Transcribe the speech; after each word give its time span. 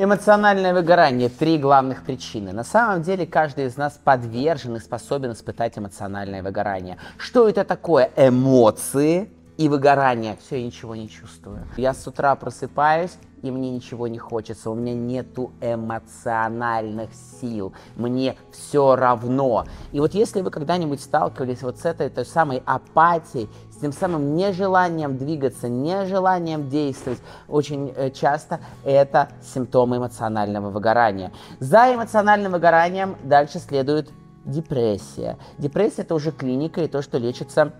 Эмоциональное 0.00 0.72
выгорание– 0.74 1.28
три 1.40 1.58
главных 1.58 2.04
причины. 2.04 2.52
На 2.52 2.62
самом 2.62 3.02
деле 3.02 3.26
каждый 3.26 3.66
из 3.66 3.76
нас 3.76 3.98
подвержен 4.04 4.76
и 4.76 4.78
способен 4.78 5.32
испытать 5.32 5.76
эмоциональное 5.76 6.40
выгорание. 6.40 6.98
Что 7.16 7.48
это 7.48 7.64
такое? 7.64 8.08
Эмоции 8.16 9.28
и 9.56 9.68
выгорание. 9.68 10.38
Все, 10.40 10.60
я 10.60 10.66
ничего 10.66 10.94
не 10.94 11.10
чувствую. 11.10 11.66
Я 11.76 11.94
с 11.94 12.06
утра 12.06 12.36
просыпаюсь, 12.36 13.16
и 13.42 13.50
мне 13.50 13.70
ничего 13.70 14.08
не 14.08 14.18
хочется, 14.18 14.70
у 14.70 14.74
меня 14.74 14.94
нету 14.94 15.52
эмоциональных 15.60 17.10
сил, 17.40 17.72
мне 17.96 18.36
все 18.52 18.96
равно. 18.96 19.64
И 19.92 20.00
вот 20.00 20.14
если 20.14 20.40
вы 20.40 20.50
когда-нибудь 20.50 21.00
сталкивались 21.00 21.62
вот 21.62 21.78
с 21.78 21.84
этой 21.84 22.10
той 22.10 22.24
самой 22.24 22.62
апатией, 22.66 23.48
с 23.70 23.80
тем 23.80 23.92
самым 23.92 24.34
нежеланием 24.34 25.16
двигаться, 25.16 25.68
нежеланием 25.68 26.68
действовать, 26.68 27.20
очень 27.46 27.92
э, 27.94 28.10
часто 28.10 28.60
это 28.84 29.28
симптомы 29.42 29.98
эмоционального 29.98 30.70
выгорания. 30.70 31.32
За 31.60 31.94
эмоциональным 31.94 32.52
выгоранием 32.52 33.16
дальше 33.22 33.58
следует 33.58 34.10
депрессия. 34.44 35.38
Депрессия 35.58 36.02
это 36.02 36.14
уже 36.14 36.32
клиника 36.32 36.82
и 36.82 36.88
то, 36.88 37.02
что 37.02 37.18
лечится 37.18 37.72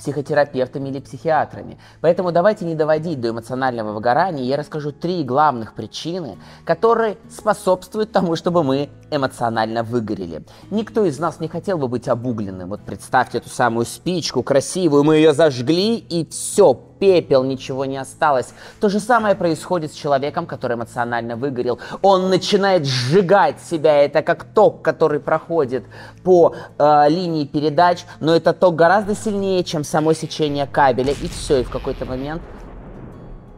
психотерапевтами 0.00 0.88
или 0.88 0.98
психиатрами. 0.98 1.78
Поэтому 2.00 2.32
давайте 2.32 2.64
не 2.64 2.74
доводить 2.74 3.20
до 3.20 3.28
эмоционального 3.28 3.92
выгорания. 3.92 4.44
Я 4.44 4.56
расскажу 4.56 4.92
три 4.92 5.22
главных 5.24 5.74
причины, 5.74 6.38
которые 6.64 7.18
способствуют 7.28 8.10
тому, 8.10 8.34
чтобы 8.34 8.64
мы 8.64 8.88
эмоционально 9.10 9.82
выгорели. 9.82 10.42
Никто 10.70 11.04
из 11.04 11.18
нас 11.18 11.38
не 11.40 11.48
хотел 11.48 11.76
бы 11.76 11.86
быть 11.86 12.08
обугленным. 12.08 12.70
Вот 12.70 12.80
представьте 12.80 13.38
эту 13.38 13.50
самую 13.50 13.84
спичку 13.84 14.42
красивую, 14.42 15.04
мы 15.04 15.16
ее 15.16 15.34
зажгли, 15.34 15.96
и 15.96 16.26
все, 16.30 16.80
пепел, 17.00 17.42
ничего 17.42 17.84
не 17.86 17.96
осталось. 17.96 18.54
То 18.80 18.88
же 18.88 19.00
самое 19.00 19.34
происходит 19.34 19.92
с 19.92 19.94
человеком, 19.96 20.46
который 20.46 20.76
эмоционально 20.76 21.34
выгорел. 21.34 21.80
Он 22.02 22.28
начинает 22.28 22.86
сжигать 22.86 23.60
себя. 23.60 23.96
Это 24.04 24.22
как 24.22 24.44
ток, 24.44 24.82
который 24.82 25.18
проходит 25.18 25.84
по 26.22 26.54
э, 26.78 27.08
линии 27.08 27.46
передач, 27.46 28.04
но 28.20 28.36
это 28.36 28.52
ток 28.52 28.76
гораздо 28.76 29.16
сильнее, 29.16 29.64
чем 29.64 29.82
само 29.82 30.12
сечение 30.12 30.66
кабеля. 30.66 31.12
И 31.12 31.28
все, 31.28 31.60
и 31.60 31.64
в 31.64 31.70
какой-то 31.70 32.04
момент 32.04 32.42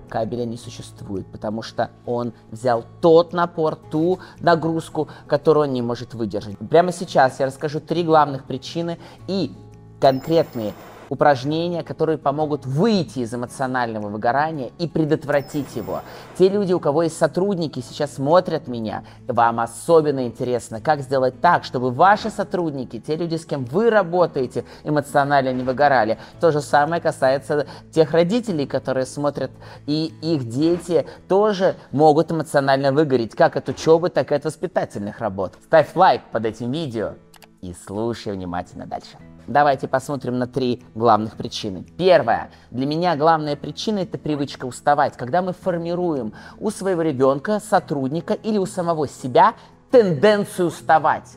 кабеля 0.08 0.44
не 0.44 0.58
существует, 0.58 1.26
потому 1.26 1.62
что 1.62 1.90
он 2.04 2.34
взял 2.50 2.84
тот 3.00 3.32
напор, 3.32 3.76
ту 3.76 4.18
нагрузку, 4.40 5.08
которую 5.26 5.68
он 5.68 5.72
не 5.72 5.80
может 5.80 6.12
выдержать. 6.12 6.56
Прямо 6.70 6.92
сейчас 6.92 7.40
я 7.40 7.46
расскажу 7.46 7.80
три 7.80 8.02
главных 8.04 8.44
причины 8.44 8.98
и 9.26 9.52
конкретные 10.00 10.74
упражнения, 11.12 11.82
которые 11.82 12.16
помогут 12.16 12.64
выйти 12.64 13.18
из 13.18 13.34
эмоционального 13.34 14.08
выгорания 14.08 14.70
и 14.78 14.88
предотвратить 14.88 15.76
его. 15.76 16.00
Те 16.38 16.48
люди, 16.48 16.72
у 16.72 16.80
кого 16.80 17.02
есть 17.02 17.18
сотрудники, 17.18 17.80
сейчас 17.80 18.14
смотрят 18.14 18.66
меня, 18.66 19.04
вам 19.28 19.60
особенно 19.60 20.24
интересно, 20.26 20.80
как 20.80 21.02
сделать 21.02 21.38
так, 21.42 21.64
чтобы 21.64 21.90
ваши 21.90 22.30
сотрудники, 22.30 22.98
те 22.98 23.16
люди, 23.16 23.36
с 23.36 23.44
кем 23.44 23.66
вы 23.66 23.90
работаете, 23.90 24.64
эмоционально 24.84 25.52
не 25.52 25.62
выгорали. 25.62 26.18
То 26.40 26.50
же 26.50 26.62
самое 26.62 27.02
касается 27.02 27.66
тех 27.92 28.12
родителей, 28.12 28.66
которые 28.66 29.04
смотрят, 29.04 29.50
и 29.86 30.14
их 30.22 30.48
дети 30.48 31.04
тоже 31.28 31.76
могут 31.90 32.32
эмоционально 32.32 32.90
выгореть, 32.90 33.34
как 33.34 33.56
от 33.56 33.68
учебы, 33.68 34.08
так 34.08 34.32
и 34.32 34.34
от 34.34 34.46
воспитательных 34.46 35.18
работ. 35.18 35.52
Ставь 35.66 35.94
лайк 35.94 36.22
под 36.32 36.46
этим 36.46 36.72
видео 36.72 37.16
и 37.60 37.74
слушай 37.86 38.32
внимательно 38.32 38.86
дальше. 38.86 39.18
Давайте 39.46 39.88
посмотрим 39.88 40.38
на 40.38 40.46
три 40.46 40.84
главных 40.94 41.36
причины. 41.36 41.84
Первая. 41.98 42.50
Для 42.70 42.86
меня 42.86 43.16
главная 43.16 43.56
причина– 43.56 43.98
это 44.00 44.16
привычка 44.16 44.66
уставать. 44.66 45.16
Когда 45.16 45.42
мы 45.42 45.52
формируем 45.52 46.32
у 46.60 46.70
своего 46.70 47.02
ребенка, 47.02 47.60
сотрудника 47.60 48.34
или 48.34 48.58
у 48.58 48.66
самого 48.66 49.08
себя 49.08 49.54
тенденцию 49.90 50.68
уставать. 50.68 51.36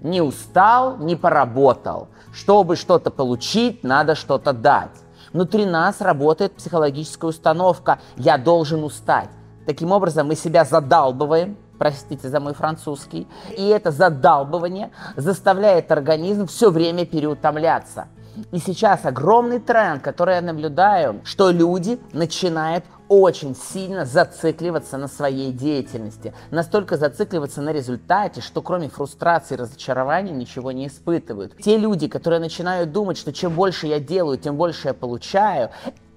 Не 0.00 0.22
устал, 0.22 0.96
не 0.98 1.16
поработал. 1.16 2.08
Чтобы 2.32 2.76
что-то 2.76 3.10
получить, 3.10 3.82
надо 3.82 4.14
что-то 4.14 4.52
дать. 4.52 4.96
Внутри 5.32 5.66
нас 5.66 6.00
работает 6.00 6.54
психологическая 6.54 7.28
установка 7.28 7.98
«я 8.16 8.38
должен 8.38 8.84
устать». 8.84 9.28
Таким 9.66 9.92
образом, 9.92 10.28
мы 10.28 10.36
себя 10.36 10.64
задалбываем, 10.64 11.56
простите 11.80 12.28
за 12.28 12.40
мой 12.40 12.52
французский, 12.52 13.26
и 13.56 13.66
это 13.68 13.90
задалбывание 13.90 14.90
заставляет 15.16 15.90
организм 15.90 16.46
все 16.46 16.70
время 16.70 17.06
переутомляться. 17.06 18.08
И 18.52 18.58
сейчас 18.58 19.06
огромный 19.06 19.60
тренд, 19.60 20.02
который 20.02 20.34
я 20.34 20.42
наблюдаю, 20.42 21.22
что 21.24 21.50
люди 21.50 21.98
начинают 22.12 22.84
очень 23.08 23.56
сильно 23.56 24.04
зацикливаться 24.04 24.98
на 24.98 25.08
своей 25.08 25.52
деятельности, 25.52 26.34
настолько 26.50 26.98
зацикливаться 26.98 27.62
на 27.62 27.70
результате, 27.72 28.42
что 28.42 28.60
кроме 28.60 28.90
фрустрации 28.90 29.54
и 29.54 29.58
разочарования 29.58 30.32
ничего 30.32 30.72
не 30.72 30.86
испытывают. 30.86 31.56
Те 31.56 31.78
люди, 31.78 32.08
которые 32.08 32.40
начинают 32.40 32.92
думать, 32.92 33.16
что 33.16 33.32
чем 33.32 33.54
больше 33.54 33.86
я 33.86 34.00
делаю, 34.00 34.36
тем 34.36 34.56
больше 34.56 34.88
я 34.88 34.94
получаю, 34.94 35.70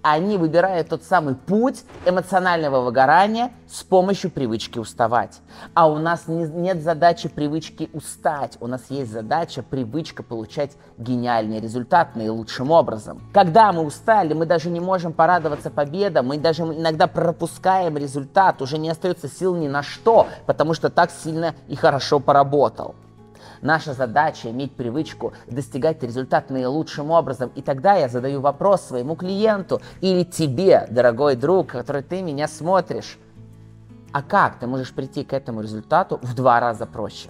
они 0.03 0.37
выбирают 0.37 0.89
тот 0.89 1.03
самый 1.03 1.33
путь 1.33 1.83
эмоционального 2.05 2.81
выгорания 2.81 3.51
с 3.67 3.83
помощью 3.83 4.29
привычки 4.29 4.77
уставать. 4.77 5.39
А 5.73 5.89
у 5.89 5.97
нас 5.97 6.27
не, 6.27 6.43
нет 6.43 6.83
задачи 6.83 7.29
привычки 7.29 7.89
устать, 7.93 8.57
у 8.59 8.67
нас 8.67 8.83
есть 8.89 9.11
задача 9.11 9.63
привычка 9.63 10.21
получать 10.21 10.71
гениальный 10.97 11.59
результат 11.59 12.15
наилучшим 12.15 12.69
образом. 12.69 13.21
Когда 13.33 13.71
мы 13.71 13.83
устали, 13.83 14.33
мы 14.33 14.45
даже 14.45 14.69
не 14.69 14.81
можем 14.81 15.13
порадоваться 15.13 15.71
победам, 15.71 16.27
мы 16.27 16.37
даже 16.37 16.63
иногда 16.63 17.07
пропускаем 17.07 17.97
результат, 17.97 18.61
уже 18.61 18.77
не 18.77 18.89
остается 18.89 19.29
сил 19.29 19.55
ни 19.55 19.69
на 19.69 19.81
что, 19.83 20.27
потому 20.45 20.73
что 20.73 20.89
так 20.89 21.11
сильно 21.11 21.55
и 21.67 21.75
хорошо 21.75 22.19
поработал. 22.19 22.95
Наша 23.63 23.93
задача 23.93 24.51
иметь 24.51 24.75
привычку 24.75 25.31
достигать 25.47 26.03
результат 26.03 26.49
наилучшим 26.49 27.11
образом. 27.11 27.49
И 27.55 27.61
тогда 27.61 27.95
я 27.95 28.09
задаю 28.09 28.41
вопрос 28.41 28.81
своему 28.81 29.15
клиенту 29.15 29.81
или 30.01 30.25
тебе, 30.25 30.85
дорогой 30.89 31.37
друг, 31.37 31.67
который 31.67 32.03
ты 32.03 32.21
меня 32.21 32.49
смотришь. 32.49 33.17
А 34.11 34.21
как 34.21 34.59
ты 34.59 34.67
можешь 34.67 34.91
прийти 34.91 35.23
к 35.23 35.31
этому 35.31 35.61
результату 35.61 36.19
в 36.21 36.35
два 36.35 36.59
раза 36.59 36.85
проще? 36.85 37.29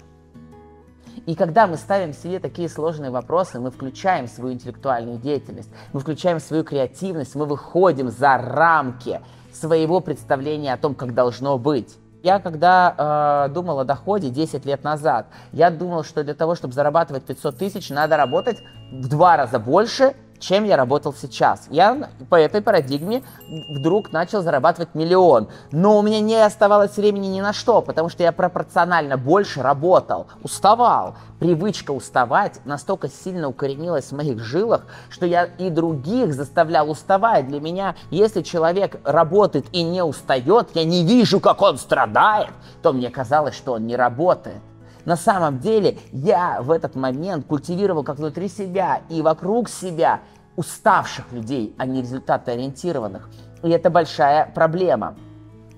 И 1.27 1.35
когда 1.35 1.67
мы 1.67 1.77
ставим 1.77 2.13
себе 2.13 2.39
такие 2.39 2.67
сложные 2.67 3.11
вопросы, 3.11 3.59
мы 3.59 3.69
включаем 3.69 4.27
свою 4.27 4.55
интеллектуальную 4.55 5.19
деятельность, 5.19 5.69
мы 5.94 6.00
включаем 6.00 6.39
свою 6.39 6.63
креативность, 6.63 7.35
мы 7.35 7.45
выходим 7.45 8.09
за 8.09 8.39
рамки 8.39 9.21
своего 9.53 10.00
представления 10.00 10.73
о 10.73 10.77
том, 10.77 10.95
как 10.95 11.13
должно 11.13 11.59
быть. 11.59 11.95
Я 12.23 12.39
когда 12.39 13.47
э, 13.50 13.53
думал 13.53 13.81
о 13.81 13.84
доходе 13.84 14.29
10 14.29 14.66
лет 14.66 14.81
назад, 14.85 15.25
я 15.51 15.69
думал, 15.69 16.06
что 16.06 16.23
для 16.23 16.34
того, 16.34 16.56
чтобы 16.56 16.73
зарабатывать 16.73 17.25
500 17.25 17.57
тысяч, 17.57 17.89
надо 17.89 18.16
работать 18.16 18.63
в 18.91 19.09
два 19.09 19.35
раза 19.35 19.59
больше, 19.59 20.13
чем 20.43 20.65
я 20.65 20.75
работал 20.75 21.13
сейчас. 21.13 21.67
Я 21.69 22.09
по 22.29 22.35
этой 22.35 22.61
парадигме 22.61 23.23
вдруг 23.69 24.11
начал 24.11 24.41
зарабатывать 24.41 24.93
миллион. 24.93 25.47
Но 25.71 25.97
у 25.97 26.01
меня 26.01 26.19
не 26.19 26.35
оставалось 26.35 26.97
времени 26.97 27.27
ни 27.27 27.41
на 27.41 27.53
что, 27.53 27.81
потому 27.81 28.09
что 28.09 28.23
я 28.23 28.31
пропорционально 28.31 29.17
больше 29.17 29.61
работал, 29.61 30.27
уставал. 30.43 31.15
Привычка 31.39 31.91
уставать 31.91 32.59
настолько 32.65 33.09
сильно 33.09 33.47
укоренилась 33.47 34.11
в 34.11 34.15
моих 34.15 34.39
жилах, 34.39 34.85
что 35.09 35.25
я 35.25 35.45
и 35.45 35.69
других 35.69 36.33
заставлял 36.33 36.89
уставать. 36.89 37.47
Для 37.47 37.61
меня, 37.61 37.95
если 38.11 38.41
человек 38.41 38.99
работает 39.05 39.65
и 39.71 39.83
не 39.83 40.03
устает, 40.03 40.69
я 40.73 40.83
не 40.83 41.05
вижу, 41.05 41.39
как 41.39 41.61
он 41.61 41.77
страдает, 41.77 42.51
то 42.81 42.91
мне 42.91 43.09
казалось, 43.09 43.55
что 43.55 43.73
он 43.73 43.87
не 43.87 43.95
работает. 43.95 44.61
На 45.05 45.17
самом 45.17 45.59
деле 45.59 45.97
я 46.11 46.61
в 46.61 46.71
этот 46.71 46.95
момент 46.95 47.45
культивировал 47.45 48.03
как 48.03 48.17
внутри 48.17 48.47
себя 48.47 49.01
и 49.09 49.21
вокруг 49.21 49.69
себя 49.69 50.21
уставших 50.55 51.31
людей, 51.31 51.75
а 51.77 51.85
не 51.85 52.01
результатоориентированных. 52.01 53.29
И 53.63 53.69
это 53.69 53.89
большая 53.89 54.51
проблема. 54.53 55.15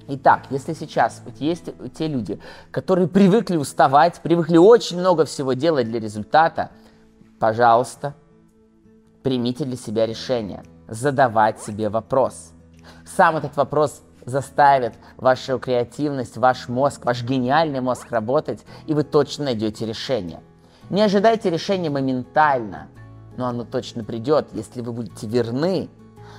Итак, 0.08 0.44
если 0.52 0.74
сейчас 0.74 1.24
есть 1.40 1.70
те 1.98 2.08
люди, 2.08 2.40
которые 2.72 3.08
привыкли 3.08 3.58
уставать, 3.58 4.22
привыкли 4.22 4.58
очень 4.58 5.00
много 5.00 5.26
всего 5.26 5.54
делать 5.54 5.90
для 5.90 6.00
результата, 6.00 6.70
пожалуйста, 7.40 8.14
примите 9.24 9.66
для 9.66 9.78
себя 9.78 10.06
решение 10.06 10.64
задавать 10.88 11.60
себе 11.60 11.90
вопрос. 11.90 12.52
Сам 13.06 13.38
этот 13.38 13.58
вопрос 13.58 14.04
заставит 14.26 14.94
вашу 15.18 15.58
креативность, 15.58 16.38
ваш 16.38 16.68
мозг, 16.68 17.06
ваш 17.06 17.24
гениальный 17.24 17.82
мозг 17.82 18.12
работать, 18.12 18.64
и 18.86 18.94
вы 18.94 19.04
точно 19.04 19.46
найдете 19.46 19.86
решение. 19.86 20.42
Не 20.90 21.02
ожидайте 21.02 21.50
решения 21.50 21.90
моментально, 21.90 22.90
но 23.38 23.48
оно 23.48 23.64
точно 23.64 24.04
придет, 24.04 24.48
если 24.54 24.82
вы 24.82 24.92
будете 24.92 25.28
верны 25.28 25.90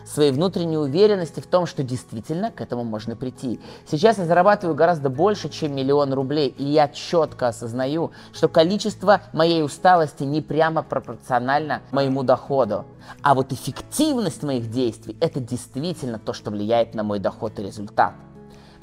своей 0.07 0.33
внутренней 0.33 0.79
уверенности 0.79 1.41
в 1.41 1.47
том, 1.47 1.67
что 1.67 1.83
действительно 1.83 2.51
к 2.51 2.61
этому 2.61 2.85
можно 2.85 3.17
прийти. 3.17 3.61
Сейчас 3.87 4.19
я 4.19 4.25
зарабатываю 4.25 4.77
гораздо 4.77 5.11
больше, 5.11 5.49
чем 5.49 5.75
миллион 5.75 6.13
рублей, 6.13 6.55
и 6.57 6.65
я 6.65 6.89
четко 6.89 7.49
осознаю, 7.49 8.13
что 8.33 8.49
количество 8.49 9.21
моей 9.33 9.63
усталости 9.63 10.23
не 10.23 10.41
прямо 10.41 10.83
пропорционально 10.83 11.83
моему 11.91 12.23
доходу. 12.23 12.85
А 13.23 13.35
вот 13.35 13.53
эффективность 13.53 14.43
моих 14.43 14.71
действий– 14.71 15.17
это 15.21 15.41
действительно 15.41 16.19
то, 16.19 16.33
что 16.33 16.51
влияет 16.51 16.95
на 16.95 17.03
мой 17.03 17.19
доход 17.19 17.59
и 17.59 17.63
результат. 17.63 18.15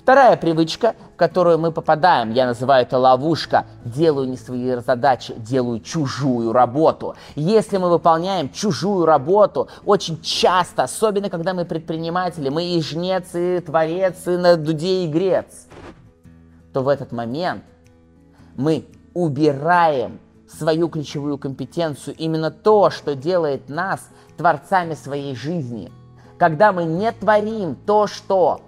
Вторая 0.03 0.35
привычка, 0.35 0.95
в 1.13 1.15
которую 1.15 1.59
мы 1.59 1.71
попадаем, 1.71 2.33
я 2.33 2.45
называю 2.45 2.81
это 2.81 2.97
ловушка, 2.97 3.65
делаю 3.85 4.27
не 4.27 4.35
свои 4.35 4.75
задачи, 4.81 5.33
делаю 5.37 5.79
чужую 5.79 6.51
работу. 6.51 7.15
Если 7.35 7.77
мы 7.77 7.89
выполняем 7.89 8.49
чужую 8.49 9.05
работу, 9.05 9.69
очень 9.85 10.21
часто, 10.21 10.83
особенно 10.83 11.29
когда 11.29 11.53
мы 11.53 11.63
предприниматели, 11.63 12.49
мы 12.49 12.65
и 12.65 12.81
жнец, 12.81 13.33
и 13.33 13.61
творец, 13.61 14.27
и 14.27 14.31
на 14.31 14.57
дуде 14.57 15.05
и 15.05 15.07
грец, 15.07 15.67
то 16.73 16.81
в 16.81 16.89
этот 16.89 17.13
момент 17.13 17.63
мы 18.57 18.85
убираем 19.13 20.19
свою 20.49 20.89
ключевую 20.89 21.37
компетенцию, 21.37 22.13
именно 22.17 22.51
то, 22.51 22.89
что 22.89 23.15
делает 23.15 23.69
нас 23.69 24.09
творцами 24.35 24.95
своей 24.95 25.33
жизни. 25.33 25.93
Когда 26.37 26.73
мы 26.73 26.83
не 26.83 27.09
творим 27.13 27.77
то, 27.77 28.07
что 28.07 28.59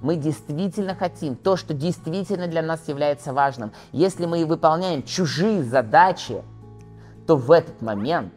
мы 0.00 0.16
действительно 0.16 0.94
хотим, 0.94 1.36
то, 1.36 1.56
что 1.56 1.74
действительно 1.74 2.46
для 2.46 2.62
нас 2.62 2.88
является 2.88 3.32
важным, 3.32 3.72
если 3.92 4.26
мы 4.26 4.44
выполняем 4.44 5.02
чужие 5.02 5.62
задачи, 5.62 6.42
то 7.26 7.36
в 7.36 7.50
этот 7.50 7.80
момент 7.82 8.32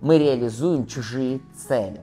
мы 0.00 0.18
реализуем 0.18 0.86
чужие 0.86 1.40
цели. 1.56 2.00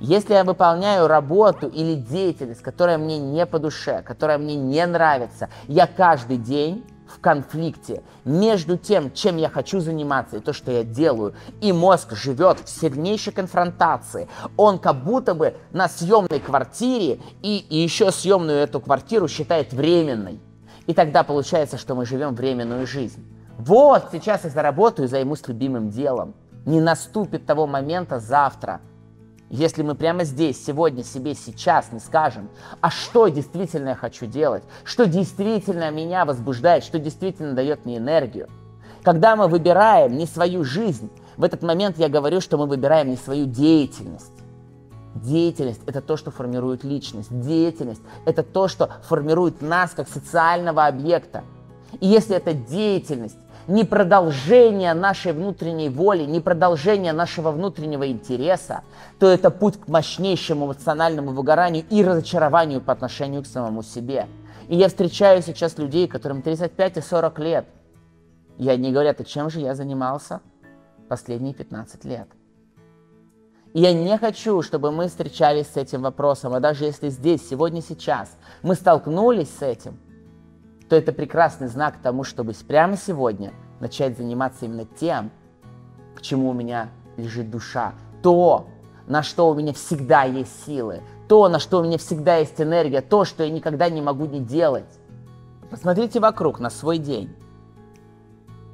Если 0.00 0.32
я 0.32 0.44
выполняю 0.44 1.08
работу 1.08 1.66
или 1.66 1.94
деятельность, 1.94 2.62
которая 2.62 2.98
мне 2.98 3.18
не 3.18 3.44
по 3.46 3.58
душе, 3.58 4.02
которая 4.02 4.38
мне 4.38 4.54
не 4.54 4.86
нравится, 4.86 5.48
я 5.66 5.88
каждый 5.88 6.36
день 6.36 6.84
в 7.08 7.20
конфликте 7.20 8.02
между 8.24 8.76
тем, 8.76 9.12
чем 9.12 9.36
я 9.36 9.48
хочу 9.48 9.80
заниматься 9.80 10.36
и 10.36 10.40
то, 10.40 10.52
что 10.52 10.70
я 10.70 10.84
делаю. 10.84 11.34
И 11.60 11.72
мозг 11.72 12.14
живет 12.14 12.60
в 12.60 12.68
сильнейшей 12.68 13.32
конфронтации. 13.32 14.28
Он 14.56 14.78
как 14.78 15.02
будто 15.04 15.34
бы 15.34 15.54
на 15.72 15.88
съемной 15.88 16.40
квартире 16.40 17.20
и, 17.42 17.58
и 17.58 17.78
еще 17.78 18.10
съемную 18.10 18.58
эту 18.58 18.80
квартиру 18.80 19.28
считает 19.28 19.72
временной. 19.72 20.40
И 20.86 20.94
тогда 20.94 21.22
получается, 21.22 21.78
что 21.78 21.94
мы 21.94 22.06
живем 22.06 22.34
временную 22.34 22.86
жизнь. 22.86 23.24
Вот 23.58 24.08
сейчас 24.12 24.44
я 24.44 24.50
заработаю 24.50 25.06
и 25.06 25.10
займусь 25.10 25.46
любимым 25.48 25.90
делом. 25.90 26.34
Не 26.64 26.80
наступит 26.80 27.44
того 27.46 27.66
момента 27.66 28.20
завтра, 28.20 28.80
если 29.50 29.82
мы 29.82 29.94
прямо 29.94 30.24
здесь, 30.24 30.62
сегодня 30.62 31.02
себе 31.02 31.34
сейчас 31.34 31.90
не 31.92 32.00
скажем, 32.00 32.48
а 32.80 32.90
что 32.90 33.28
действительно 33.28 33.90
я 33.90 33.94
хочу 33.94 34.26
делать, 34.26 34.62
что 34.84 35.06
действительно 35.06 35.90
меня 35.90 36.24
возбуждает, 36.24 36.84
что 36.84 36.98
действительно 36.98 37.54
дает 37.54 37.84
мне 37.84 37.96
энергию. 37.96 38.48
Когда 39.02 39.36
мы 39.36 39.48
выбираем 39.48 40.16
не 40.16 40.26
свою 40.26 40.64
жизнь, 40.64 41.10
в 41.36 41.44
этот 41.44 41.62
момент 41.62 41.98
я 41.98 42.08
говорю, 42.08 42.40
что 42.40 42.58
мы 42.58 42.66
выбираем 42.66 43.08
не 43.08 43.16
свою 43.16 43.46
деятельность. 43.46 44.32
Деятельность– 45.14 45.80
это 45.86 46.02
то, 46.02 46.16
что 46.16 46.30
формирует 46.30 46.84
личность. 46.84 47.28
Деятельность– 47.30 48.02
это 48.26 48.42
то, 48.42 48.68
что 48.68 48.90
формирует 49.08 49.62
нас 49.62 49.92
как 49.92 50.08
социального 50.08 50.86
объекта. 50.86 51.42
И 52.00 52.06
если 52.06 52.36
эта 52.36 52.52
деятельность 52.52 53.38
не 53.68 53.84
продолжение 53.84 54.94
нашей 54.94 55.32
внутренней 55.32 55.90
воли, 55.90 56.24
не 56.24 56.40
продолжение 56.40 57.12
нашего 57.12 57.52
внутреннего 57.52 58.10
интереса, 58.10 58.82
то 59.20 59.26
это 59.26 59.50
путь 59.50 59.78
к 59.78 59.88
мощнейшему 59.88 60.66
эмоциональному 60.66 61.32
выгоранию 61.32 61.84
и 61.90 62.02
разочарованию 62.02 62.80
по 62.80 62.92
отношению 62.92 63.42
к 63.42 63.46
самому 63.46 63.82
себе. 63.82 64.26
И 64.68 64.76
я 64.76 64.88
встречаю 64.88 65.42
сейчас 65.42 65.76
людей, 65.76 66.08
которым 66.08 66.40
35 66.40 66.96
и 66.96 67.00
40 67.02 67.38
лет. 67.40 67.66
И 68.56 68.68
они 68.68 68.90
говорят, 68.90 69.20
а 69.20 69.24
чем 69.24 69.50
же 69.50 69.60
я 69.60 69.74
занимался 69.74 70.40
последние 71.08 71.54
15 71.54 72.04
лет? 72.06 72.28
И 73.74 73.80
я 73.80 73.92
не 73.92 74.16
хочу, 74.16 74.62
чтобы 74.62 74.90
мы 74.90 75.08
встречались 75.08 75.68
с 75.68 75.76
этим 75.76 76.02
вопросом, 76.02 76.54
а 76.54 76.60
даже 76.60 76.86
если 76.86 77.10
здесь, 77.10 77.46
сегодня, 77.46 77.82
сейчас 77.82 78.30
мы 78.62 78.74
столкнулись 78.74 79.50
с 79.54 79.60
этим– 79.60 79.98
то 80.88 80.96
это 80.96 81.12
прекрасный 81.12 81.68
знак 81.68 81.96
тому, 82.02 82.24
чтобы 82.24 82.54
прямо 82.66 82.96
сегодня 82.96 83.52
начать 83.80 84.16
заниматься 84.16 84.64
именно 84.64 84.84
тем, 84.84 85.30
к 86.16 86.22
чему 86.22 86.50
у 86.50 86.52
меня 86.52 86.88
лежит 87.16 87.50
душа, 87.50 87.92
то, 88.22 88.68
на 89.06 89.22
что 89.22 89.50
у 89.50 89.54
меня 89.54 89.72
всегда 89.72 90.24
есть 90.24 90.64
силы, 90.64 91.02
то, 91.28 91.48
на 91.48 91.58
что 91.58 91.80
у 91.80 91.84
меня 91.84 91.98
всегда 91.98 92.36
есть 92.36 92.60
энергия, 92.60 93.00
то, 93.00 93.24
что 93.24 93.44
я 93.44 93.50
никогда 93.50 93.88
не 93.90 94.00
могу 94.00 94.26
не 94.26 94.40
делать. 94.40 94.98
Посмотрите 95.70 96.20
вокруг 96.20 96.60
на 96.60 96.70
свой 96.70 96.98
день. 96.98 97.34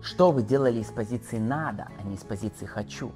Что 0.03 0.31
вы 0.31 0.43
делали 0.43 0.81
из 0.81 0.87
позиции 0.87 1.39
«надо», 1.39 1.89
а 1.99 2.07
не 2.07 2.15
из 2.15 2.21
позиции 2.21 2.67
«хочу». 2.67 3.11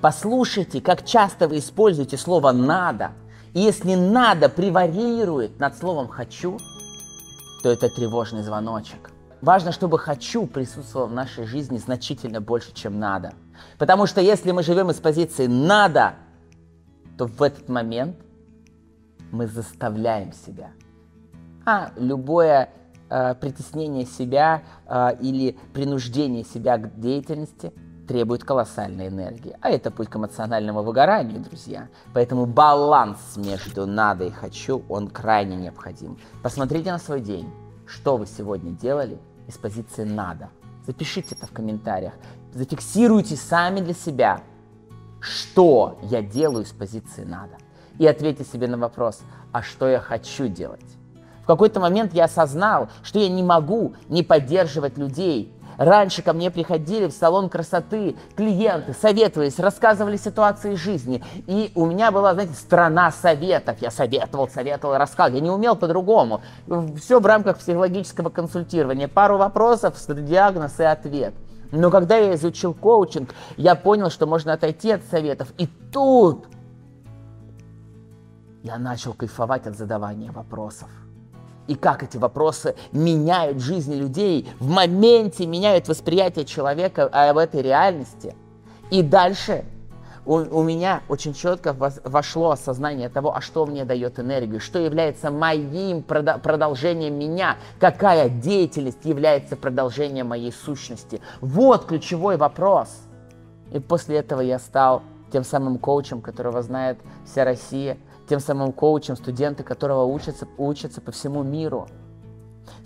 Послушайте, 0.00 0.80
как 0.80 1.04
часто 1.04 1.48
вы 1.48 1.58
используете 1.58 2.16
слово 2.16 2.52
«надо». 2.52 3.12
И 3.52 3.60
если 3.60 3.94
«надо» 3.94 4.48
преварирует 4.48 5.58
над 5.58 5.76
словом 5.76 6.08
«хочу», 6.08 6.58
то 7.62 7.70
это 7.70 7.88
тревожный 7.88 8.42
звоночек. 8.42 9.10
Важно, 9.40 9.70
чтобы 9.70 9.98
«хочу» 9.98 10.46
присутствовало 10.46 11.06
в 11.06 11.12
нашей 11.12 11.44
жизни 11.44 11.78
значительно 11.78 12.40
больше, 12.40 12.72
чем 12.74 12.98
«надо». 12.98 13.34
Потому 13.78 14.06
что 14.06 14.20
если 14.20 14.50
мы 14.50 14.62
живем 14.62 14.90
из 14.90 14.96
позиции 14.96 15.46
«надо», 15.46 16.14
то 17.16 17.26
в 17.26 17.42
этот 17.42 17.68
момент 17.68 18.16
мы 19.30 19.46
заставляем 19.46 20.32
себя. 20.32 20.70
А 21.64 21.92
любое 21.96 22.70
э, 23.10 23.34
притеснение 23.34 24.06
себя 24.06 24.62
э, 24.86 25.16
или 25.20 25.56
принуждение 25.72 26.44
себя 26.44 26.78
к 26.78 26.98
деятельности 26.98 27.72
требует 28.08 28.42
колоссальной 28.42 29.08
энергии. 29.08 29.56
А 29.60 29.70
это 29.70 29.90
путь 29.90 30.08
к 30.08 30.16
эмоциональному 30.16 30.82
выгоранию, 30.82 31.40
друзья. 31.40 31.88
Поэтому 32.14 32.46
баланс 32.46 33.36
между 33.36 33.86
«надо» 33.86 34.24
и 34.24 34.30
«хочу», 34.30 34.82
он 34.88 35.08
крайне 35.08 35.56
необходим. 35.56 36.18
Посмотрите 36.42 36.90
на 36.90 36.98
свой 36.98 37.20
день. 37.20 37.48
Что 37.86 38.16
вы 38.16 38.26
сегодня 38.26 38.72
делали 38.72 39.18
из 39.46 39.56
позиции 39.58 40.04
«надо». 40.04 40.48
Запишите 40.86 41.34
это 41.34 41.46
в 41.46 41.52
комментариях. 41.52 42.14
Зафиксируйте 42.54 43.36
сами 43.36 43.80
для 43.80 43.94
себя, 43.94 44.40
что 45.20 45.98
я 46.02 46.22
делаю 46.22 46.64
из 46.64 46.72
позиции 46.72 47.24
«надо». 47.24 47.56
И 47.98 48.06
ответьте 48.06 48.44
себе 48.44 48.68
на 48.68 48.78
вопрос, 48.78 49.20
а 49.52 49.62
что 49.62 49.86
я 49.86 50.00
хочу 50.00 50.48
делать? 50.48 50.80
В 51.42 51.46
какой-то 51.46 51.80
момент 51.80 52.14
я 52.14 52.24
осознал, 52.24 52.88
что 53.02 53.18
я 53.18 53.28
не 53.28 53.42
могу 53.42 53.94
не 54.08 54.22
поддерживать 54.22 54.96
людей, 54.98 55.52
Раньше 55.78 56.22
ко 56.22 56.32
мне 56.32 56.50
приходили 56.50 57.06
в 57.06 57.12
салон 57.12 57.48
красоты 57.48 58.16
клиенты, 58.36 58.94
советовались, 59.00 59.60
рассказывали 59.60 60.16
ситуации 60.16 60.74
жизни. 60.74 61.22
И 61.46 61.70
у 61.76 61.86
меня 61.86 62.10
была, 62.10 62.34
знаете, 62.34 62.54
страна 62.54 63.12
советов. 63.12 63.76
Я 63.80 63.92
советовал, 63.92 64.48
советовал, 64.48 64.98
рассказывал. 64.98 65.36
Я 65.36 65.44
не 65.44 65.50
умел 65.50 65.76
по-другому. 65.76 66.42
Все 67.00 67.20
в 67.20 67.26
рамках 67.26 67.58
психологического 67.58 68.28
консультирования. 68.28 69.06
Пару 69.06 69.38
вопросов, 69.38 69.94
диагноз 70.08 70.80
и 70.80 70.84
ответ. 70.84 71.32
Но 71.70 71.90
когда 71.90 72.16
я 72.16 72.34
изучил 72.34 72.74
коучинг, 72.74 73.32
я 73.56 73.76
понял, 73.76 74.10
что 74.10 74.26
можно 74.26 74.54
отойти 74.54 74.90
от 74.90 75.04
советов. 75.04 75.52
И 75.58 75.68
тут 75.92 76.46
я 78.64 78.78
начал 78.78 79.12
кайфовать 79.12 79.66
от 79.68 79.76
задавания 79.76 80.32
вопросов 80.32 80.88
и 81.68 81.74
как 81.74 82.02
эти 82.02 82.16
вопросы 82.16 82.74
меняют 82.90 83.60
жизни 83.60 83.94
людей, 83.94 84.48
в 84.58 84.68
моменте 84.68 85.46
меняют 85.46 85.86
восприятие 85.86 86.44
человека 86.44 87.04
об 87.12 87.36
этой 87.36 87.62
реальности. 87.62 88.34
И 88.90 89.02
дальше 89.02 89.64
у, 90.24 90.36
у 90.36 90.62
меня 90.62 91.02
очень 91.08 91.34
четко 91.34 91.74
вошло 92.04 92.50
осознание 92.50 93.08
того, 93.08 93.36
а 93.36 93.40
что 93.40 93.66
мне 93.66 93.84
дает 93.84 94.18
энергию, 94.18 94.60
что 94.60 94.78
является 94.78 95.30
моим 95.30 96.02
продолжением 96.02 97.18
меня, 97.18 97.56
какая 97.78 98.28
деятельность 98.28 99.04
является 99.04 99.54
продолжением 99.54 100.28
моей 100.28 100.52
сущности. 100.52 101.20
Вот 101.40 101.86
ключевой 101.86 102.36
вопрос. 102.36 102.88
И 103.72 103.78
после 103.78 104.16
этого 104.16 104.40
я 104.40 104.58
стал 104.58 105.02
тем 105.30 105.44
самым 105.44 105.78
коучем, 105.78 106.22
которого 106.22 106.62
знает 106.62 106.98
вся 107.26 107.44
Россия, 107.44 107.98
тем 108.28 108.40
самым 108.40 108.72
коучем, 108.72 109.16
студенты 109.16 109.62
которого 109.62 110.04
учатся, 110.04 110.46
учатся 110.58 111.00
по 111.00 111.10
всему 111.12 111.42
миру. 111.42 111.88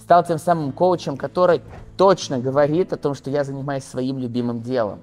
Стал 0.00 0.24
тем 0.24 0.38
самым 0.38 0.72
коучем, 0.72 1.16
который 1.16 1.62
точно 1.96 2.38
говорит 2.38 2.92
о 2.92 2.96
том, 2.96 3.14
что 3.14 3.30
я 3.30 3.44
занимаюсь 3.44 3.84
своим 3.84 4.18
любимым 4.18 4.62
делом. 4.62 5.00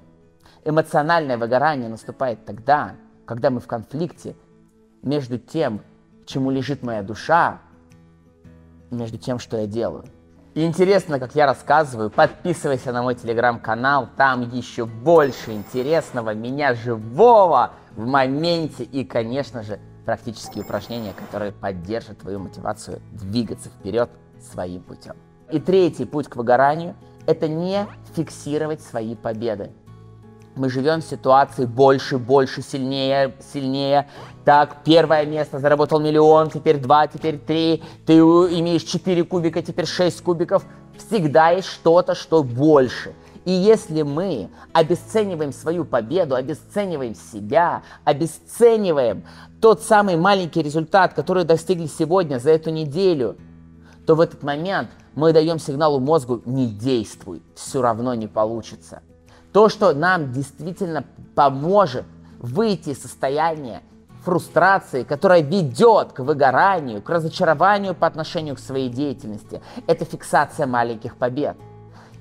Эмоциональное 0.63 1.37
выгорание 1.37 1.89
наступает 1.89 2.45
тогда, 2.45 2.95
когда 3.25 3.49
мы 3.49 3.59
в 3.59 3.67
конфликте 3.67 4.35
между 5.01 5.37
тем, 5.37 5.81
чему 6.25 6.51
лежит 6.51 6.83
моя 6.83 7.01
душа, 7.01 7.59
между 8.91 9.17
тем, 9.17 9.39
что 9.39 9.57
я 9.57 9.67
делаю. 9.67 10.05
И 10.55 10.65
интересно, 10.65 11.19
как 11.19 11.35
я 11.35 11.45
рассказываю, 11.45 12.09
подписывайся 12.09 12.91
на 12.91 13.03
мой 13.03 13.15
телеграм-канал, 13.15 14.09
там 14.17 14.49
еще 14.49 14.85
больше 14.85 15.53
интересного, 15.53 16.33
меня 16.33 16.73
живого 16.73 17.71
в 17.95 18.05
моменте 18.05 18.83
и, 18.83 19.05
конечно 19.05 19.63
же, 19.63 19.79
практические 20.09 20.63
упражнения, 20.63 21.13
которые 21.13 21.51
поддержат 21.51 22.17
твою 22.17 22.39
мотивацию 22.39 22.99
двигаться 23.11 23.69
вперед 23.69 24.09
своим 24.41 24.81
путем. 24.81 25.13
И 25.51 25.59
третий 25.59 26.05
путь 26.05 26.27
к 26.27 26.35
выгоранию– 26.35 26.95
это 27.27 27.47
не 27.47 27.85
фиксировать 28.15 28.81
свои 28.81 29.13
победы. 29.13 29.69
мы 30.59 30.69
живем 30.69 31.01
в 31.01 31.05
ситуации 31.05 31.65
больше, 31.65 32.17
больше, 32.17 32.61
сильнее, 32.61 33.33
сильнее. 33.53 34.09
Так, 34.45 34.77
первое 34.83 35.25
место, 35.25 35.59
заработал 35.59 35.99
миллион, 35.99 36.49
теперь 36.49 36.79
два, 36.79 37.07
теперь 37.07 37.37
три. 37.37 37.83
Ты 38.05 38.17
имеешь 38.17 38.83
четыре 38.83 39.23
кубика, 39.23 39.61
теперь 39.61 39.85
шесть 39.85 40.21
кубиков. 40.21 40.65
Всегда 40.97 41.51
есть 41.51 41.67
что-то, 41.67 42.13
что 42.13 42.43
больше. 42.43 43.13
И 43.45 43.51
если 43.51 44.01
мы 44.01 44.49
обесцениваем 44.73 45.53
свою 45.53 45.85
победу, 45.85 46.35
обесцениваем 46.35 47.15
себя, 47.15 47.83
обесцениваем 48.03 49.23
тот 49.61 49.81
самый 49.81 50.17
маленький 50.17 50.61
результат, 50.61 51.13
который 51.13 51.43
достигли 51.43 51.87
сегодня, 51.87 52.39
за 52.39 52.51
эту 52.51 52.69
неделю, 52.69 53.37
то 54.05 54.15
в 54.15 54.21
этот 54.21 54.43
момент 54.43 54.89
мы 55.15 55.33
даем 55.33 55.59
сигналу 55.59 55.99
мозгу 55.99 56.41
«не 56.45 56.67
действуй, 56.67 57.43
все 57.55 57.81
равно 57.81 58.13
не 58.13 58.27
получится». 58.27 59.01
То, 59.51 59.69
что 59.69 59.93
нам 59.93 60.31
действительно 60.31 61.05
поможет 61.35 62.05
выйти 62.39 62.89
из 62.89 63.01
состояния 63.01 63.81
фрустрации, 64.23 65.03
которая 65.03 65.41
ведет 65.41 66.13
к 66.13 66.19
выгоранию, 66.19 67.01
к 67.01 67.09
разочарованию 67.09 67.95
по 67.95 68.05
отношению 68.05 68.55
к 68.55 68.59
своей 68.59 68.89
деятельности, 68.89 69.61
это 69.87 70.05
фиксация 70.05 70.67
маленьких 70.67 71.15
побед. 71.15 71.57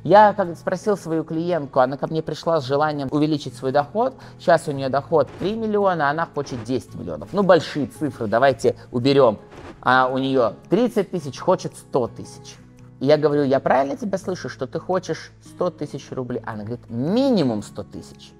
Я 0.04 0.32
как 0.32 0.56
спросил 0.56 0.96
свою 0.96 1.24
клиентку, 1.24 1.80
она 1.80 1.96
ко 1.96 2.06
мне 2.06 2.22
пришла 2.22 2.60
с 2.60 2.64
желанием 2.64 3.08
увеличить 3.10 3.56
свой 3.56 3.72
доход. 3.72 4.14
Сейчас 4.38 4.68
у 4.68 4.72
нее 4.72 4.88
доход 4.88 5.28
3 5.40 5.54
миллиона, 5.54 6.08
она 6.08 6.26
хочет 6.26 6.62
10 6.62 6.94
миллионов. 6.94 7.30
Ну, 7.32 7.42
большие 7.42 7.86
цифры, 7.86 8.26
давайте 8.28 8.76
уберем. 8.92 9.38
А 9.80 10.08
у 10.08 10.18
нее 10.18 10.54
30 10.70 11.10
тысяч, 11.10 11.38
хочет 11.38 11.76
100 11.76 12.08
тысяч. 12.08 12.56
Я 13.00 13.16
говорю, 13.16 13.44
я 13.44 13.60
правильно 13.60 13.96
тебя 13.96 14.18
слышу, 14.18 14.48
что 14.48 14.66
ты 14.66 14.78
хочешь 14.78 15.32
100 15.54 15.70
тысяч 15.70 16.10
рублей? 16.10 16.42
Она 16.44 16.64
говорит, 16.64 16.88
минимум 16.88 17.62
100 17.62 17.82
тысяч. 17.84 18.32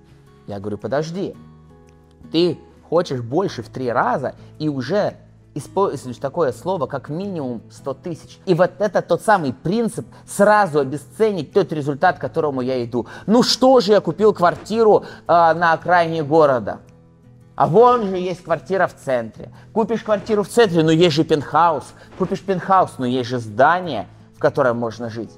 Я 0.46 0.60
говорю, 0.60 0.78
подожди, 0.78 1.36
ты 2.32 2.58
хочешь 2.88 3.20
больше 3.20 3.62
в 3.62 3.68
три 3.68 3.90
раза 3.90 4.34
и 4.58 4.68
уже 4.68 5.16
используешь 5.58 6.16
такое 6.16 6.52
слово, 6.52 6.86
как 6.86 7.08
минимум 7.08 7.62
100 7.70 7.94
тысяч. 7.94 8.38
И 8.46 8.54
вот 8.54 8.72
это 8.78 9.02
тот 9.02 9.22
самый 9.22 9.52
принцип 9.52 10.06
сразу 10.26 10.80
обесценить 10.80 11.52
тот 11.52 11.72
результат, 11.72 12.18
к 12.18 12.20
которому 12.20 12.60
я 12.60 12.82
иду. 12.84 13.06
Ну 13.26 13.42
что 13.42 13.80
же 13.80 13.92
я 13.92 14.00
купил 14.00 14.32
квартиру 14.32 15.04
э, 15.04 15.26
на 15.26 15.72
окраине 15.72 16.22
города? 16.22 16.80
А 17.54 17.66
вон 17.66 18.06
же 18.06 18.16
есть 18.16 18.44
квартира 18.44 18.86
в 18.86 18.94
центре. 18.94 19.52
Купишь 19.72 20.04
квартиру 20.04 20.44
в 20.44 20.48
центре, 20.48 20.84
но 20.84 20.92
есть 20.92 21.16
же 21.16 21.24
пентхаус. 21.24 21.84
Купишь 22.16 22.40
пентхаус, 22.40 22.92
но 22.98 23.06
есть 23.06 23.28
же 23.28 23.38
здание, 23.38 24.06
в 24.36 24.38
котором 24.38 24.78
можно 24.78 25.10
жить. 25.10 25.32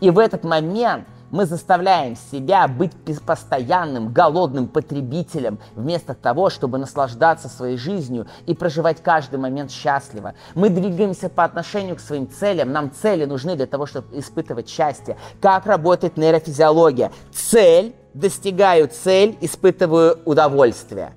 И 0.00 0.10
в 0.10 0.18
этот 0.18 0.44
момент 0.44 1.08
мы 1.30 1.46
заставляем 1.46 2.16
себя 2.30 2.68
быть 2.68 2.92
постоянным 3.24 4.12
голодным 4.12 4.68
потребителем, 4.68 5.58
вместо 5.74 6.14
того, 6.14 6.50
чтобы 6.50 6.78
наслаждаться 6.78 7.48
своей 7.48 7.76
жизнью 7.76 8.26
и 8.46 8.54
проживать 8.54 9.02
каждый 9.02 9.38
момент 9.38 9.70
счастливо. 9.70 10.34
Мы 10.54 10.70
двигаемся 10.70 11.28
по 11.28 11.44
отношению 11.44 11.96
к 11.96 12.00
своим 12.00 12.30
целям. 12.30 12.72
Нам 12.72 12.92
цели 12.92 13.24
нужны 13.24 13.56
для 13.56 13.66
того, 13.66 13.86
чтобы 13.86 14.18
испытывать 14.18 14.68
счастье. 14.68 15.16
Как 15.40 15.66
работает 15.66 16.16
нейрофизиология? 16.16 17.12
Цель, 17.32 17.94
достигаю 18.14 18.88
цель, 18.88 19.36
испытываю 19.40 20.18
удовольствие. 20.24 21.12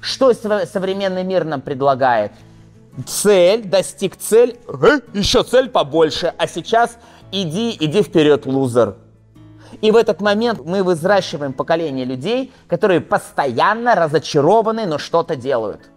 Что 0.00 0.32
современный 0.32 1.24
мир 1.24 1.44
нам 1.44 1.60
предлагает? 1.60 2.32
Цель, 3.06 3.64
достиг 3.64 4.16
цель, 4.16 4.58
еще 5.14 5.42
цель 5.42 5.68
побольше, 5.68 6.32
а 6.36 6.46
сейчас 6.46 6.98
иди, 7.30 7.76
иди 7.78 8.02
вперед, 8.02 8.46
лузер. 8.46 8.96
И 9.80 9.90
в 9.90 9.96
этот 9.96 10.20
момент 10.20 10.60
мы 10.64 10.82
взращиваем 10.82 11.52
поколение 11.52 12.04
людей, 12.04 12.52
которые 12.68 13.00
постоянно 13.00 13.94
разочарованы, 13.94 14.86
но 14.86 14.98
что-то 14.98 15.36
делают. 15.36 15.90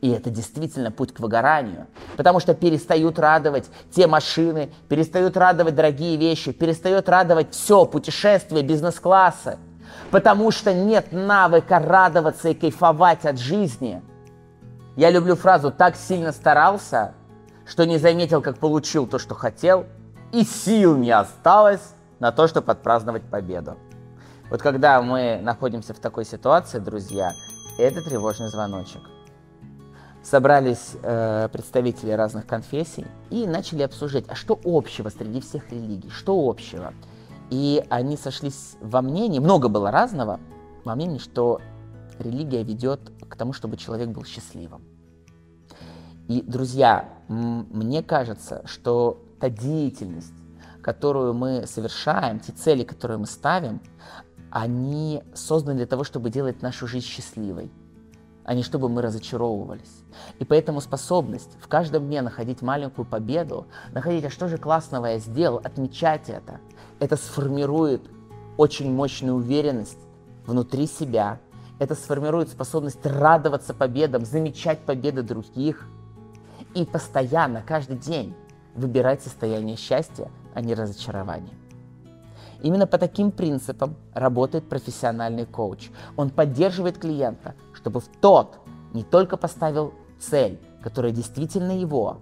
И 0.00 0.10
это 0.10 0.30
действительно 0.30 0.90
путь 0.90 1.14
к 1.14 1.20
выгоранию. 1.20 1.86
Потому 2.16 2.40
что 2.40 2.54
перестают 2.54 3.20
радовать 3.20 3.70
те 3.94 4.08
машины, 4.08 4.72
перестают 4.88 5.36
радовать 5.36 5.76
дорогие 5.76 6.16
вещи, 6.16 6.52
перестают 6.52 7.08
радовать 7.08 7.52
все, 7.52 7.84
путешествия, 7.84 8.62
бизнес-классы. 8.62 9.58
Потому 10.10 10.50
что 10.50 10.74
нет 10.74 11.12
навыка 11.12 11.78
радоваться 11.78 12.48
и 12.48 12.54
кайфовать 12.54 13.24
от 13.24 13.38
жизни. 13.38 14.02
Я 14.96 15.10
люблю 15.10 15.36
фразу 15.36 15.70
«так 15.70 15.94
сильно 15.94 16.32
старался, 16.32 17.14
что 17.64 17.86
не 17.86 17.98
заметил, 17.98 18.42
как 18.42 18.58
получил 18.58 19.06
то, 19.06 19.20
что 19.20 19.34
хотел, 19.34 19.86
и 20.32 20.42
сил 20.42 20.96
не 20.96 21.12
осталось, 21.12 21.94
на 22.22 22.30
то, 22.30 22.46
чтобы 22.46 22.70
отпраздновать 22.70 23.24
победу. 23.24 23.76
Вот 24.48 24.62
когда 24.62 25.02
мы 25.02 25.40
находимся 25.42 25.92
в 25.92 25.98
такой 25.98 26.24
ситуации, 26.24 26.78
друзья, 26.78 27.32
это 27.78 28.00
тревожный 28.00 28.48
звоночек. 28.48 29.00
Собрались 30.22 30.92
э, 31.02 31.48
представители 31.52 32.12
разных 32.12 32.46
конфессий 32.46 33.06
и 33.30 33.44
начали 33.44 33.82
обсуждать, 33.82 34.26
а 34.28 34.36
что 34.36 34.56
общего 34.64 35.08
среди 35.08 35.40
всех 35.40 35.72
религий, 35.72 36.10
что 36.10 36.48
общего. 36.48 36.94
И 37.50 37.84
они 37.90 38.16
сошлись 38.16 38.76
во 38.80 39.02
мнении, 39.02 39.40
много 39.40 39.66
было 39.66 39.90
разного, 39.90 40.38
во 40.84 40.94
мнении, 40.94 41.18
что 41.18 41.60
религия 42.20 42.62
ведет 42.62 43.00
к 43.28 43.34
тому, 43.34 43.52
чтобы 43.52 43.76
человек 43.76 44.10
был 44.10 44.24
счастливым. 44.24 44.84
И, 46.28 46.40
друзья, 46.40 47.08
мне 47.26 48.04
кажется, 48.04 48.62
что 48.64 49.24
та 49.40 49.50
деятельность, 49.50 50.34
которую 50.82 51.32
мы 51.32 51.66
совершаем, 51.66 52.40
те 52.40 52.52
цели, 52.52 52.82
которые 52.82 53.18
мы 53.18 53.26
ставим, 53.26 53.80
они 54.50 55.22
созданы 55.32 55.76
для 55.76 55.86
того, 55.86 56.04
чтобы 56.04 56.28
делать 56.28 56.60
нашу 56.60 56.86
жизнь 56.86 57.06
счастливой, 57.06 57.70
а 58.44 58.54
не 58.54 58.62
чтобы 58.62 58.88
мы 58.88 59.00
разочаровывались. 59.00 60.02
И 60.38 60.44
поэтому 60.44 60.80
способность 60.80 61.56
в 61.60 61.68
каждом 61.68 62.06
дне 62.06 62.20
находить 62.20 62.60
маленькую 62.60 63.06
победу, 63.06 63.66
находить, 63.92 64.24
а 64.24 64.30
что 64.30 64.48
же 64.48 64.58
классного 64.58 65.06
я 65.06 65.18
сделал, 65.18 65.58
отмечать 65.64 66.28
это, 66.28 66.60
это 66.98 67.16
сформирует 67.16 68.02
очень 68.58 68.92
мощную 68.92 69.36
уверенность 69.36 69.98
внутри 70.44 70.86
себя, 70.86 71.40
это 71.78 71.94
сформирует 71.94 72.50
способность 72.50 73.04
радоваться 73.06 73.72
победам, 73.72 74.24
замечать 74.24 74.80
победы 74.80 75.22
других 75.22 75.86
и 76.74 76.84
постоянно, 76.84 77.62
каждый 77.66 77.96
день 77.96 78.34
выбирать 78.74 79.22
состояние 79.22 79.76
счастья, 79.76 80.30
а 80.54 80.60
не 80.60 80.74
разочарование. 80.74 81.54
Именно 82.62 82.86
по 82.86 82.96
таким 82.96 83.32
принципам 83.32 83.96
работает 84.14 84.68
профессиональный 84.68 85.46
коуч. 85.46 85.90
Он 86.16 86.30
поддерживает 86.30 86.98
клиента, 86.98 87.54
чтобы 87.74 88.00
в 88.00 88.06
тот 88.20 88.58
не 88.92 89.02
только 89.02 89.36
поставил 89.36 89.94
цель, 90.20 90.60
которая 90.82 91.10
действительно 91.12 91.72
его, 91.72 92.18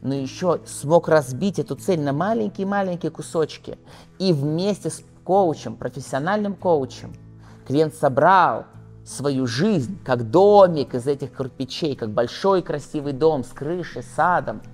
но 0.00 0.14
еще 0.14 0.60
смог 0.66 1.08
разбить 1.08 1.58
эту 1.58 1.76
цель 1.76 2.00
на 2.00 2.12
маленькие-маленькие 2.12 3.10
кусочки. 3.10 3.78
И 4.18 4.32
вместе 4.32 4.88
с 4.88 5.02
коучем, 5.22 5.76
профессиональным 5.76 6.54
коучем, 6.54 7.12
клиент 7.66 7.94
собрал 7.94 8.64
свою 9.04 9.46
жизнь 9.46 9.98
как 10.02 10.30
домик 10.30 10.94
из 10.94 11.06
этих 11.06 11.36
кирпичей, 11.36 11.94
как 11.94 12.10
большой 12.10 12.62
красивый 12.62 13.12
дом 13.12 13.44
с 13.44 13.48
крышей, 13.48 14.02
садом– 14.02 14.62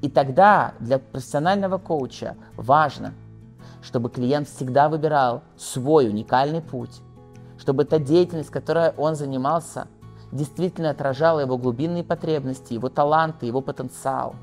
и 0.00 0.08
тогда 0.08 0.74
для 0.78 0.98
профессионального 0.98 1.78
коуча 1.78 2.36
важно, 2.56 3.14
чтобы 3.82 4.10
клиент 4.10 4.48
всегда 4.48 4.88
выбирал 4.88 5.42
свой 5.56 6.08
уникальный 6.08 6.60
путь, 6.60 7.00
чтобы 7.58 7.84
та 7.84 7.98
деятельность, 7.98 8.50
которой 8.50 8.90
он 8.96 9.16
занимался, 9.16 9.88
действительно 10.30 10.90
отражала 10.90 11.40
его 11.40 11.56
глубинные 11.58 12.04
потребности, 12.04 12.74
его 12.74 12.88
таланты, 12.88 13.46
его 13.46 13.60
потенциал. 13.60 14.36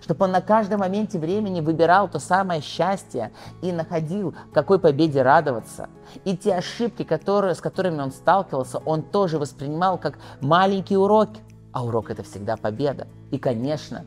Чтобы 0.00 0.26
он 0.26 0.32
на 0.32 0.40
каждом 0.40 0.80
моменте 0.80 1.18
времени 1.18 1.60
выбирал 1.60 2.08
то 2.08 2.18
самое 2.18 2.60
счастье 2.60 3.32
и 3.60 3.72
находил, 3.72 4.34
какой 4.52 4.78
победе 4.78 5.22
радоваться. 5.22 5.88
И 6.24 6.36
те 6.36 6.54
ошибки, 6.54 7.02
которые, 7.02 7.54
с 7.54 7.60
которыми 7.60 8.00
он 8.00 8.12
сталкивался, 8.12 8.78
он 8.78 9.02
тоже 9.02 9.38
воспринимал 9.38 9.98
как 9.98 10.18
маленький 10.40 10.96
урок. 10.96 11.30
А 11.72 11.84
урок 11.84 12.10
это 12.10 12.22
всегда 12.22 12.56
победа. 12.56 13.08
И, 13.30 13.38
конечно, 13.38 14.04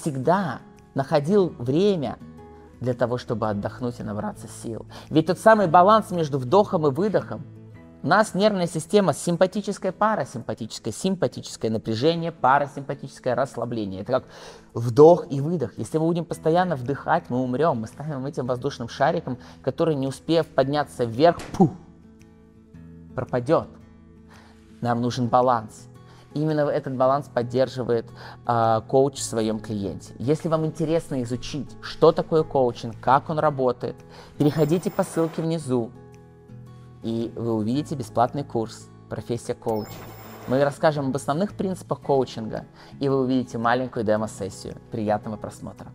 всегда 0.00 0.60
находил 0.94 1.54
время 1.58 2.18
для 2.80 2.94
того, 2.94 3.18
чтобы 3.18 3.48
отдохнуть 3.48 4.00
и 4.00 4.02
набраться 4.02 4.46
сил. 4.62 4.86
Ведь 5.10 5.26
тот 5.26 5.38
самый 5.38 5.66
баланс 5.66 6.10
между 6.10 6.38
вдохом 6.38 6.86
и 6.86 6.90
выдохом 6.90 7.44
у 8.02 8.06
нас 8.06 8.34
нервная 8.34 8.66
система 8.66 9.14
симпатическое, 9.14 9.90
парасимпатическое, 9.90 10.92
симпатическое 10.92 11.70
напряжение, 11.70 12.32
парасимпатическое 12.32 13.34
расслабление. 13.34 14.02
Это 14.02 14.12
как 14.12 14.24
вдох 14.74 15.24
и 15.30 15.40
выдох. 15.40 15.78
Если 15.78 15.96
мы 15.96 16.04
будем 16.04 16.26
постоянно 16.26 16.76
вдыхать, 16.76 17.30
мы 17.30 17.40
умрем. 17.40 17.78
Мы 17.78 17.86
станем 17.86 18.26
этим 18.26 18.46
воздушным 18.46 18.90
шариком, 18.90 19.38
который, 19.62 19.94
не 19.94 20.06
успев 20.06 20.46
подняться 20.48 21.04
вверх, 21.04 21.40
пух, 21.56 21.70
пропадет. 23.14 23.68
Нам 24.82 25.00
нужен 25.00 25.28
баланс 25.28 25.88
именно 26.34 26.60
этот 26.60 26.96
баланс 26.96 27.28
поддерживает 27.32 28.06
э, 28.46 28.80
коуч 28.88 29.14
в 29.14 29.22
своем 29.22 29.60
клиенте. 29.60 30.14
Если 30.18 30.48
вам 30.48 30.66
интересно 30.66 31.22
изучить, 31.22 31.70
что 31.80 32.12
такое 32.12 32.42
коучинг, 32.42 32.96
как 33.00 33.30
он 33.30 33.38
работает, 33.38 33.96
переходите 34.38 34.90
по 34.90 35.02
ссылке 35.04 35.42
внизу 35.42 35.90
и 37.04 37.30
вы 37.36 37.52
увидите 37.52 37.94
бесплатный 37.94 38.44
курс 38.44 38.88
«Профессия 39.10 39.54
коуч». 39.54 39.88
Мы 40.48 40.64
расскажем 40.64 41.08
об 41.08 41.16
основных 41.16 41.52
принципах 41.52 42.00
коучинга, 42.00 42.64
и 42.98 43.08
вы 43.08 43.20
увидите 43.20 43.58
маленькую 43.58 44.04
демо-сессию. 44.04 44.76
Приятного 44.90 45.36
просмотра! 45.36 45.92